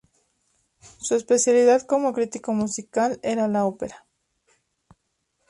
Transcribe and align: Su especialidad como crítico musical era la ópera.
Su 0.97 1.13
especialidad 1.13 1.83
como 1.85 2.11
crítico 2.11 2.53
musical 2.53 3.19
era 3.21 3.47
la 3.47 3.65
ópera. 3.65 4.07